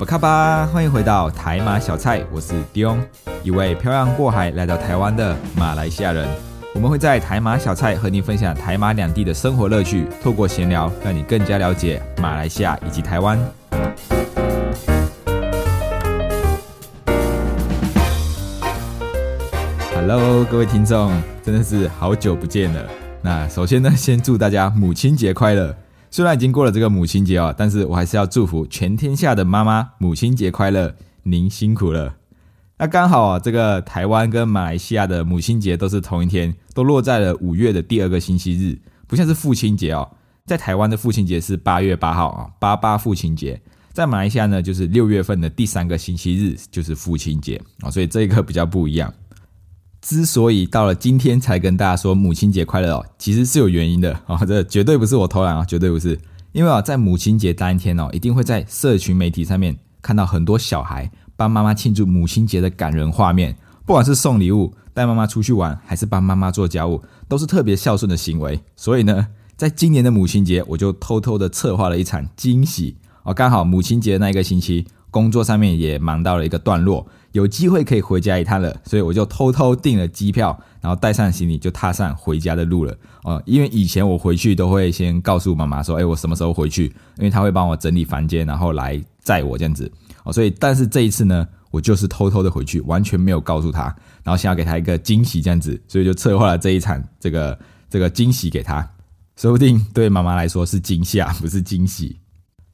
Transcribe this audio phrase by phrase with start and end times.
[0.00, 3.00] 不卡巴，欢迎回到台马小菜，我是 Dion，
[3.42, 6.26] 一位漂洋过海来到台湾的马来西亚人。
[6.74, 13.38] 我们会在台马小菜和您分享台马两地的生活乐趣，透过闲聊，让你更加了解马来西亚以及台湾。
[19.94, 21.12] Hello，各位听众，
[21.44, 22.82] 真的是好久不见了。
[23.20, 25.76] 那首先呢，先祝大家母亲节快乐。
[26.10, 32.16] 虽然已经过了这个母亲节哦，但是我还是要祝福全天下的妈妈母亲节快乐，您辛苦了。
[32.78, 40.10] 那刚好啊，这个台湾跟马来西亚的母亲节都是同一天，都落在了五月的第二个星期日，不像是父亲节哦。
[40.46, 43.54] 在台湾的父亲节是八月八号啊，八八父亲节；
[43.92, 49.12] 在马来西亚呢，就是六月份的第三个星期日就是父亲节啊，所以这个比较不一样。
[50.00, 56.18] 之所以到了今天才跟大家说母亲节快乐哦，其实是有原因的啊， 这绝对不是我偷懒啊，绝对不是。
[56.52, 68.58] 因为啊，在母亲节当天哦，一定会在社群媒体上面看到很多小孩帮妈妈庆祝母亲节的感人画面，不管是送礼物、带妈妈出去玩，还是帮妈妈做家务，都是特别孝顺的行为。
[68.74, 77.06] 所以呢，在今年的母亲节，我就偷偷的策划了一场惊喜哦，刚好母亲节那一个星期，工作上面也忙到了一个段落。
[77.32, 82.96] 有机会可以回家一趟了，所以我就偷偷订了机票，然后带上行李就踏上回家的路了。
[83.22, 86.86] 哦，因为以前我回去都会先告诉妈妈说，哎，我什么时候回去？
[87.18, 89.90] 因为她会帮我整理房间，然后来载我这样子。
[90.24, 93.84] 哦，所以但是这一次呢，我就是偷偷的回去，完全没有告诉她，
[94.24, 98.88] 然后想要给她一个惊喜这样子，所以就策划了这一场这个这个惊喜给她，
[99.36, 102.18] 说不定对妈妈来说是惊吓，不是惊喜。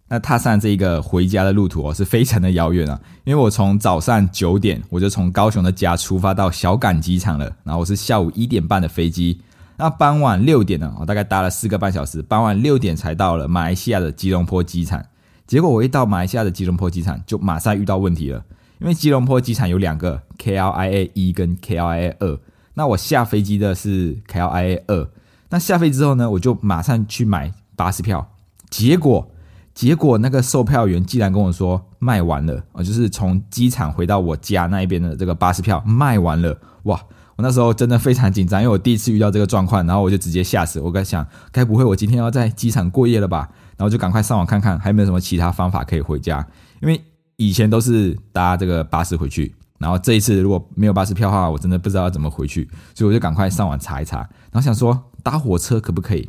[0.09, 3.01] 那踏上这个回家的路途哦，是非常的遥远啊！
[3.25, 9.41] 因为我从早上九点我就从高雄的家出发到小港机场了，然后我是下午一点半的飞机，
[9.77, 15.05] 那傍晚六点呢，我大概搭了四个半小时，傍晚六点才到了马来西亚的吉隆坡机场。
[15.45, 18.45] 结果我一到马来西亚的吉隆坡机场，就马上遇到问题了，
[18.79, 22.39] 因为吉隆坡机场有两个 KLIA 一跟 KLIA 二，
[22.75, 25.09] 那我下飞机的是 KLIA 二，
[25.51, 28.30] 那下飞之后呢，我就马上去买巴士票，
[28.70, 29.33] 结果。
[29.77, 32.83] 结果那个售票员竟然跟我说卖完了啊！
[32.83, 36.98] 就是从机场回到我家那一边的这个巴士票卖完了哇！
[37.37, 40.81] 我那时候真的非常紧张，因为我第一次遇到这个状况，然后我就直接吓死。
[40.81, 43.47] 我在想，该不会我今天要在机场过夜了吧？
[43.77, 46.45] 然后就赶快上网看看还有没有什么其他方法可以回家。
[46.81, 46.98] 因为
[47.36, 54.20] 以前都是搭这个巴士回去，然后这一次如果没有巴士票的话，我真的不知道要怎么回去，所以我就赶快上网查一查，
[54.51, 56.27] 然后想说搭火车可不可以？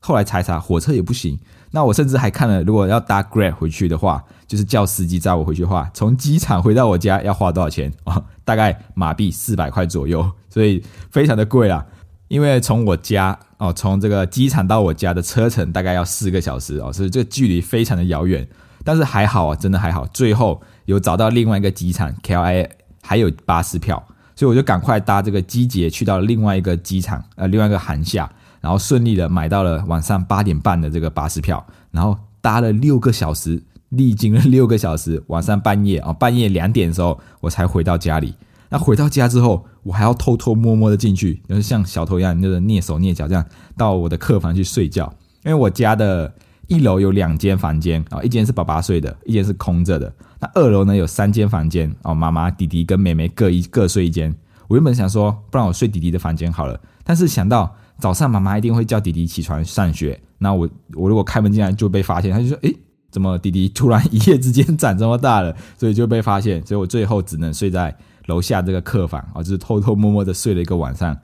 [0.00, 1.38] 后来查一查，火车也不行。
[1.70, 8.22] 那我甚至还看了，如果要搭 Grab 回去的话，就是叫司机载我回去的话，从机场回到我家要花多少钱啊？
[8.44, 11.84] 大概马币四百块左右，所以非常的贵啊。
[12.28, 18.46] 因为从我家哦，从这个机场到我家的车程大概要四个小时哦，所以这个距离非常的遥远。
[18.84, 22.66] 但是还好啊，真的还好，最后有找到另外一个机场 KLA
[23.02, 24.02] 还有巴士票，
[24.34, 28.30] 所以我就赶快搭这个机捷去到另外一个机场，呃，另外一个航厦。
[28.60, 38.34] 然后顺利的买到了晚上八点半的这个巴士票，然后搭了六个小时，历经了六个小时，晚上半夜啊，半夜两点的时候我才回到家里。
[38.70, 43.44] 那回到家之后，我还要偷偷摸摸的进去，就是像小偷一样，就是蹑手蹑脚这样
[43.76, 45.10] 到我的客房去睡觉。
[45.44, 46.30] 因为我家的
[46.66, 50.12] 一楼有两间房间啊，一间是爸爸睡的，一间是空着的。
[50.38, 54.34] 那二楼呢有三间房间哦，妈妈、弟弟跟妹妹各一各睡一间。
[54.66, 57.74] 我原本想说，不然我睡弟弟的房间好了，但是想到。
[57.98, 62.74] 早上妈妈一定会叫弟弟起床上学，那我我如果开门进来就被发现，他就说：“诶，
[63.10, 71.16] 怎么弟弟突然一夜之间长这么大了？”所以就被发现，所以我最后只能睡在楼下这个客房啊，就是偷偷摸摸的睡了一个晚上。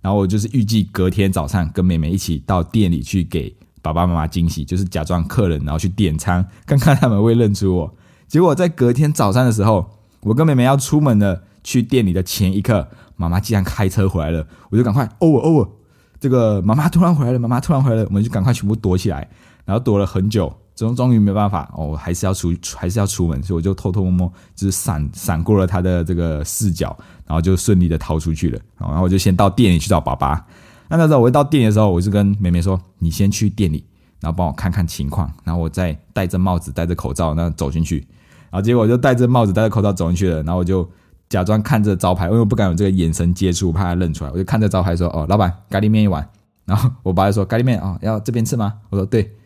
[0.00, 7.94] 然后我就是预计隔天早上跟妹妹一起到店里去给爸爸妈妈惊喜，就是假装客人，然后去点餐，看看他们会认出我。
[8.28, 9.90] 结果在隔天早上的时候，
[10.20, 15.68] 我跟妹妹要出门了，去店里的前一刻，妈妈竟然开车回来了，我就赶快，over over。
[16.20, 19.26] 这个妈妈突然回来了，妈妈突然回来了，我们就赶快全部躲起来，
[19.64, 26.94] 然后躲了很久，终终于没办法哦，还是要出，还是要出门，所以我就偷偷摸摸，就是闪闪过了他的这个视角，
[27.24, 28.60] 然后就顺利的逃出去了。
[28.78, 30.44] 然后我就先到店里去找爸爸。
[30.88, 33.82] 那那时候我一到店里的时候，我就跟妹妹说：“你先去店里，
[34.20, 38.06] 然后帮我看看情况，然后我再戴着帽子、戴着口罩那走进去。”
[38.52, 40.86] 然后结果我就戴着帽子、戴着口罩走进去了，然后我就。
[41.30, 44.30] 假装看着招牌，因为我不敢有这个眼神接触，怕他认出来。
[44.30, 46.28] 我就看着招牌说：“哦，老板，咖喱面一碗。”
[46.66, 49.36] 然后我爸就说：“咖喱面啊，要这边吃吗？”我说：“对。”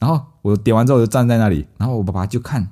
[0.00, 2.66] 然后我点完之后就站在那里，然后我爸爸就看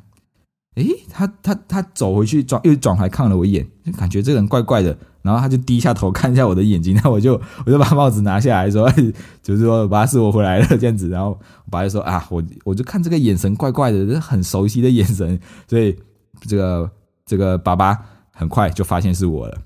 [0.76, 8.90] 诶，他他他走回去转又转回来看了我一眼，就感觉这个人怪怪的，然后他就低下头看一下我的眼睛，然后我就我就把帽子拿下来说，
[9.43, 15.38] 就是说爸是我回来了这样子，然后我爸就说啊，我我就看这个眼神怪怪的，这很熟悉的眼神，
[15.69, 15.96] 所以
[16.43, 16.90] 这个
[17.25, 17.99] 这个爸爸
[18.35, 19.59] 很快就发现是我了。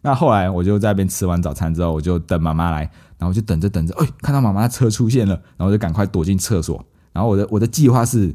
[0.00, 6.82] 那后来我就在那边吃完早餐之后，我就等妈妈来，然后就等着等着，哎，看到妈妈的车出现了，然后就赶快躲进厕所，
[7.12, 8.34] 然后我的我的计划是。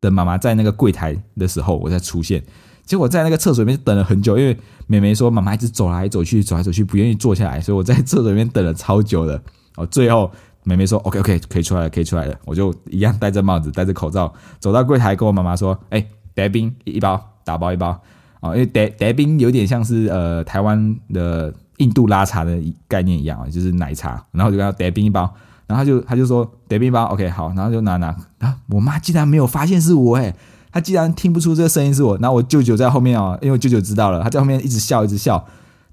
[0.00, 2.44] 等妈妈在那个柜台的时候，我再出现。
[2.84, 4.54] 结果在那个厕所里面等了很久，因为
[4.86, 9.42] 美美说妈妈一直走来走去，走来走去，不愿意坐下来，所以我在厕所里面等了超久的。
[9.76, 10.30] 哦，最后
[10.62, 12.38] 美美说 OK OK 可以出来了，可以出来了。
[12.44, 14.30] 我就一样戴着帽子，戴着口罩，
[14.60, 17.98] 走到柜台跟我妈妈说：“哎，白冰一包，打包一包。”
[18.44, 24.22] 哦，因为德德冰有点像是呃台湾的印度拉茶的概念一样啊，就是奶茶。
[24.32, 25.22] 然后就跟他带冰一包。
[25.66, 30.34] 然后他就他就说点冰一包，OK 好，然后就拿拿啊，我妈竟然没有发现是我哎，
[30.70, 32.18] 她竟然听不出这个声音是我。
[32.18, 35.42] 然后我舅舅在后面哦，因为我舅舅知道了，他在后面一直笑一直笑。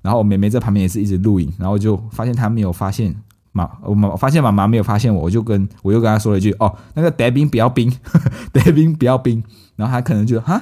[0.02, 3.16] 然后我妹妹在旁边也是一直录影，然后就发现他没有发现
[3.54, 7.90] 妈，我妈发现妈妈没有发现我，我就跟我又跟他说了一句哦，那个德冰不要冰，
[8.52, 9.42] 德冰不要冰。
[9.78, 10.62] 然后他可能就哈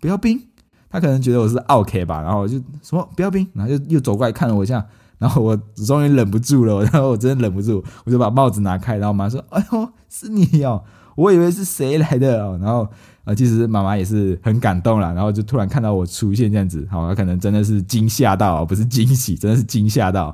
[0.00, 0.42] 不要冰，
[0.90, 4.84] 他可能觉得我是 OK 吧，然后我就说不要冰，然后就又走过来看了我一下。
[5.18, 10.80] 然后我终于忍不住了，然后我真的忍不住，我就把帽子拿开，然后妈说：“哎呦，是你哦，
[11.16, 12.88] 我以为是谁来的哦。”然后
[13.24, 20.32] 呃，其实妈妈也是很感动了，然后就突然看到我出现这样子，好，可能真的是惊吓到，不是惊喜，真的是惊吓到，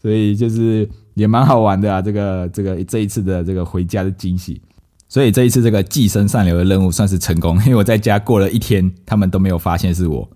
[0.00, 4.62] 所以就是也蛮好玩的啊，这个这个这一次的这个回家的惊喜，
[5.08, 10.28] 所以这一次这个寄生上流的任务算是成功， 因为我在家过了一天，他们都没有发现是我。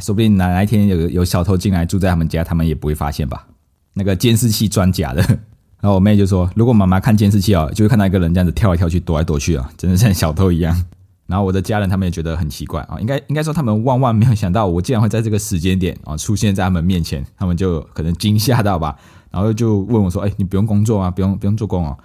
[0.00, 3.46] 说不定哪哪一天有有小偷进来住在他们家，他们也不会发现吧？
[3.94, 5.22] 那个监视器装假的。
[5.80, 10.84] 然后我妹就说：“如果妈妈看监视器哦，就会看到一个人这样子跳来跳去、躲来躲去啊，真的像小偷一样。”
[11.26, 18.96] 然后我的家人他们也觉得很奇怪啊，应该应该说他们万万没有想到我竟然会在这个时间点啊出现在他们面前，他们就可能惊吓到吧。
[19.30, 21.10] 然后就问我说：“哎，你不用工作啊？
[21.10, 21.96] 不用不用做工哦？”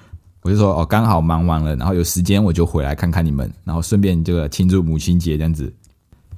[0.43, 5.71] 我就说：“哦，刚好忙完了，然后有时间我就回来看看你们，然后顺便这个庆祝母亲节这样子。”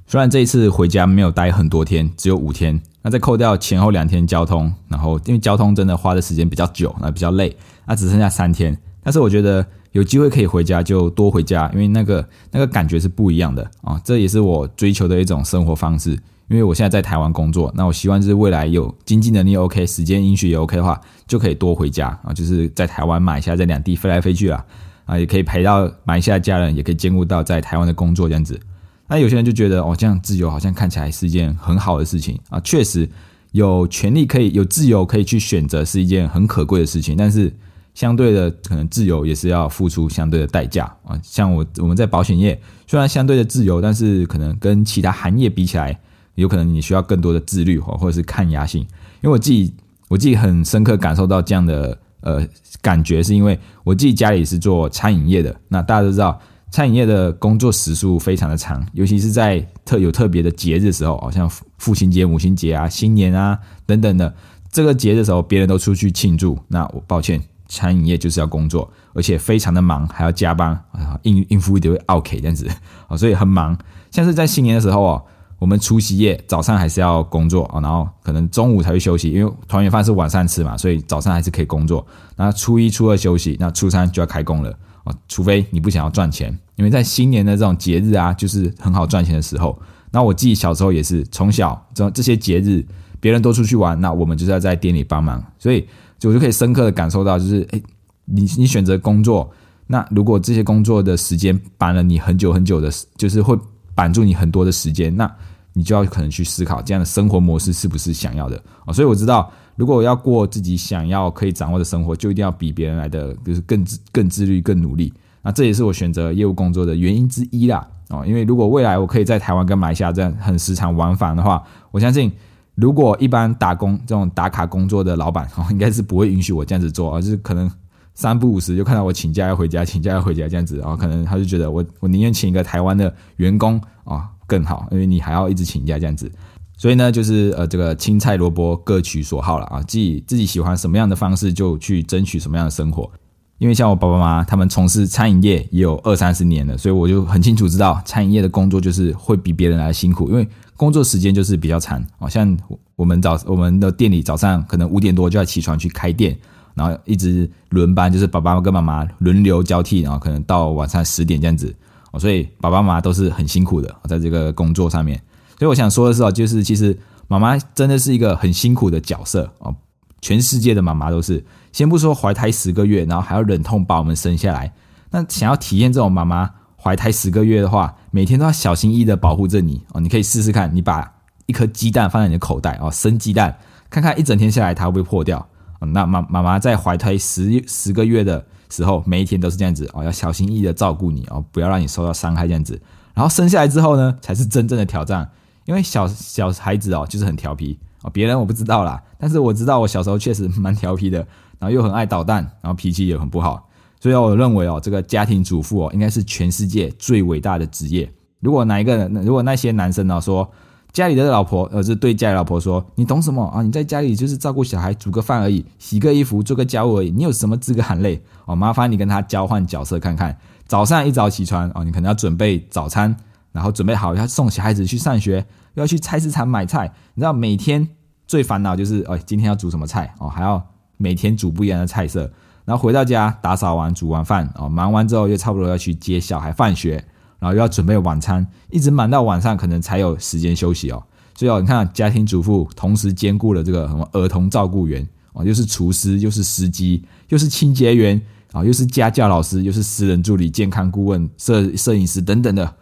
[0.06, 7.56] 虽然这一次回家没有待很多天，只有五天，那再扣掉前后两天交通，然后因为交通真的花的时间比较久，那比较累，
[7.86, 8.76] 那只剩下三天。
[9.02, 13.98] 但是我觉得有机会可以回家就多回家，因为那个那个感觉是不一样的啊。
[14.04, 16.18] 这也是我追求的一种生活方式。
[16.48, 24.64] 因为我现在在台湾工作，那我希望就是未来有经济能力 OK，时间允许也 OK 的话，就可以多回家啊，就是在台湾买下，在两地飞来飞去啊，
[25.06, 28.60] 啊，也可以陪到买下家人，也可以兼顾到在台湾的工作这样子。
[29.06, 32.60] 那有些人就觉得哦，这样自由好像看起来是一件很好的事情啊。
[32.60, 33.08] 确实，
[33.52, 37.16] 有权利可以有自由可以去选择是一件很可贵的事情。
[37.16, 37.54] 但是，
[37.94, 41.20] 相对的，可能自由也是要付出相对的代价啊。
[41.22, 46.00] 像我我们在保险业，虽然相对的自由，但是可能跟其他行业比起来，
[46.34, 48.82] 有可能你需要更多的自律或或者是抗压性。
[49.22, 49.74] 因为我自己
[50.08, 52.46] 我自己很深刻感受到这样的呃
[52.80, 55.54] 感觉，是因为我自己家里是做餐饮业的。
[55.68, 56.40] 那大家都知道。
[56.70, 61.48] 餐饮业的工作时数非常的长，尤其是在特有特别的节日的时候，好像
[61.78, 63.56] 父亲节、母亲节啊、新年啊
[63.86, 64.34] 等等的
[64.72, 72.66] 这个节的时候，别人都出去庆祝，那我抱歉，餐饮业就是要工作，而且非常的忙，还要加班啊，应应付一堆 OK 这样子
[73.06, 73.78] 啊，所以很忙。
[74.10, 75.24] 像是在新年的时候哦，
[75.58, 82.06] 我们除夕夜早上还是要工作啊，然后可能中午才会休息，因为团圆饭是晚上吃嘛，所以早上还是可以工作。
[82.36, 84.76] 那初一、初二休息，那初三就要开工了。
[85.04, 89.78] 啊，除非你不想要赚钱，因为在新年的这种节日啊，就是很好赚钱的时候。
[90.10, 92.82] 那我自己小时候也是，从小这这些节日，
[93.20, 95.86] 别人都出去玩，那我们就是要在店里帮忙，所以
[96.22, 97.82] 我就可以深刻的感受到，就是诶，
[98.24, 99.50] 你你选择工作，
[99.88, 103.54] 那如果这些工作的时间绑了你很久很久的，就是会
[103.94, 105.30] 绑住你很多的时间，那
[105.72, 108.92] 你就要可能去思考这样的生活模式是不是想要的啊。
[108.92, 109.52] 所以我知道。
[109.76, 115.12] 如果我要过自己想要可以掌握的生活，就一定要比别人来的就是更更自律、更努力。
[115.42, 117.84] 那这也是我选择业务工作的原因之一啦。
[118.10, 121.60] 哦，因为如果未来我可以在台湾跟马来西亚这样很时常往返的话，
[121.90, 122.30] 我相信
[122.76, 127.68] 如果一般打工这种打卡工作的老板哦，应该是不会允许我这样子做而，是可能
[128.14, 136.30] 三不五时就看到我请假要回家，请假要回家这样子，然后可能他就觉得我我宁愿请一个台湾的员工啊更好，因为你还要一直请假这样子。
[136.76, 143.10] 所以呢，就是呃，这个青菜萝卜各取所好了啊，自己自己喜欢什么样的方式就去争取什么样的生活。
[143.58, 152.28] 因为像我爸爸妈妈他们从事餐饮业也有二三十年了，所以我就很清楚知道餐饮业的工作就是会比别人来辛苦，因为工作时间就是比较长哦。
[152.28, 152.56] 像
[152.96, 156.36] 我们早我们的店里早上可能五点多就要起床去开店，
[156.74, 161.74] 然后一直轮班，就是爸爸跟妈妈轮流交替，然后可能到晚上十点这样子。
[162.12, 165.20] 哦所以爸爸妈妈都是很辛苦的，在这个工作上面。
[165.58, 169.74] 所以我想说的是哦，就是其实妈妈真的是一个很辛苦的角色哦。
[170.20, 174.72] 全世界的妈妈都是，先不说怀胎十个月，然后还要忍痛把我们生下来。
[175.10, 180.00] 那想要体验这种妈妈怀胎十个月的话，每天都要小心翼翼的保护着你哦。
[180.00, 181.12] 你可以试试看，你把
[181.46, 183.56] 一颗鸡蛋放在你的口袋哦，生鸡蛋，
[183.90, 185.46] 看看一整天下来它会不会破掉。
[185.84, 192.80] 那妈妈妈在怀胎十十个月的时候，每一天都是这样子哦，要小心翼翼的照顾你哦，不要让你受到伤害这样子。
[193.14, 195.28] 然后生下来之后呢，才是真正的挑战。
[195.66, 198.10] 因为小小孩子哦，就是很调皮哦。
[198.10, 201.18] 别人我不知道啦，但是我知道我小时候确实 蛮调皮的，
[201.58, 203.68] 然后又很爱捣蛋，然后脾气也很不好。
[203.98, 208.12] 所以我认为哦，这个家庭主妇哦，应该是全世界最伟大的职业。
[208.40, 210.46] 如果哪一个人，如果那些男生呢说
[210.94, 213.60] 家里的老婆，呃，是对家里老婆说，你懂什么啊？
[213.62, 218.22] 你在家里就是照顾小孩、煮个饭而已，洗个衣服、做个家务而已，你有什么资格喊累？
[218.46, 220.38] 哦，麻烦你跟他交换角色看看。
[220.66, 223.14] 早上一早起床哦，你可能要准备早餐。
[223.52, 226.92] 然后准备好要送小孩子去上学，要去菜市场买菜。
[227.14, 227.88] 你知道每天
[228.26, 230.60] 最烦恼就是，哦，今天要煮什么菜哦，还要
[230.96, 232.28] 每天煮不一样的菜色。
[232.64, 237.04] 然后回到家打扫完煮完饭哦，忙完之后又差不多要去接小孩放学，
[237.44, 241.02] 然后又要准备晚餐，一直忙到晚上可能才有时间休息哦。
[241.36, 248.18] 所以哦，你看家庭主妇同时兼顾了这个什么儿童照顾员啊，又是厨师，又是司机，又是清洁员
[248.52, 252.74] 啊，又是家教老师，又是私人助理、健康顾问、摄摄影师等等的。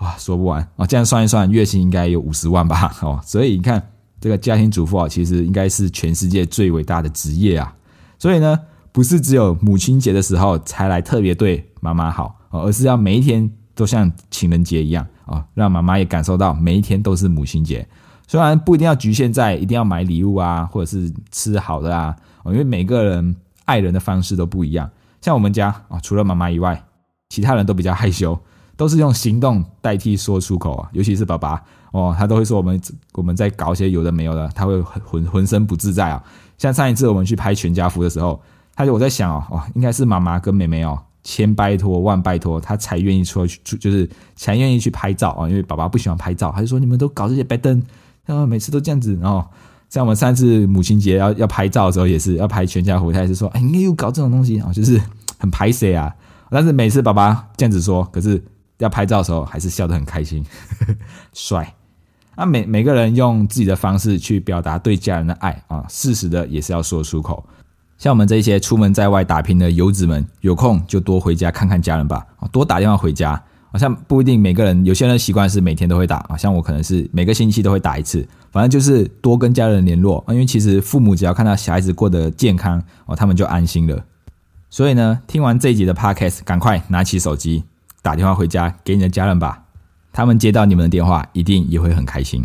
[0.00, 0.84] 哇，说不完啊！
[0.84, 2.94] 这样算一算，月薪应该有五十万吧？
[3.00, 3.80] 哦，所以你看，
[4.20, 7.74] 这个家庭主妇啊，其实应该是全世界最伟大的职业啊。
[8.18, 8.58] 所以呢，
[8.90, 17.86] 不是只有母亲节的时候才来特别对妈妈好而是要每一天都像情人节一样啊，让妈妈也感受到每一天都是母亲节。
[18.26, 24.90] 虽然不一定要局限在一定要买礼物啊，或者是吃好的啊，因为每个人爱人的方式都不一样。
[25.20, 26.82] 像我们家啊，除了妈妈以外，
[27.28, 28.38] 其他人都比较害羞。
[28.74, 31.62] 都是用行动代替说出口啊，尤其是爸爸
[31.92, 32.80] 哦，他都会说我们
[33.12, 36.20] 我们在搞些有的没有的，他会浑浑身不自在啊。
[36.56, 38.40] 像上一次我们去拍全家福的时候，
[38.74, 47.82] 他就我在想哦，哦，应该是妈妈跟妹妹哦，千拜托万拜托，他才愿意出去，就是才愿意去拍照啊，因为爸爸不喜欢拍照，他就说你们都搞这些白灯，
[48.24, 49.44] 然后每次都这样子，然后
[49.88, 55.00] 像我们上次母亲节要要拍照的时候，也是要拍全家福，他也是说哎，你又搞这种东西啊，就是
[55.38, 56.14] 很排谁啊。
[56.50, 58.42] 但是每次爸爸这样子说，可是。
[58.78, 60.44] 要拍照的时候，还是笑得很开心，
[60.80, 60.96] 呵呵
[61.32, 61.72] 帅。
[62.34, 67.44] 那每每个人用自己的方式去表达对家人的爱啊，适时的也是要说出口。
[68.02, 73.40] 像我们这些出门在外打拼的游子们，有空就多回家看看家人吧，多打电话回家。
[73.70, 78.26] 好像不一定每个人，有些人习惯是每天都会打啊，像我可能是每个星期都会打一次。
[78.50, 84.04] 反正就是多跟家人联络因为其实父母只要看到小孩子过得健康哦，他们就安心了。
[84.68, 87.62] 所以呢，听完这一集的 podcast，赶快拿起手机。
[88.02, 89.62] 打电话回家给你的家人吧，
[90.12, 92.44] 他们接到你们的电话，一定也会很开心。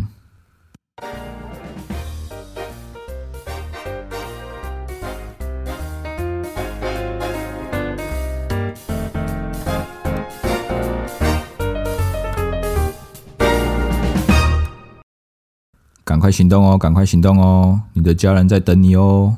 [16.28, 16.76] 快行动哦！
[16.76, 17.80] 赶快行动哦！
[17.94, 19.34] 你的家人在等你哦。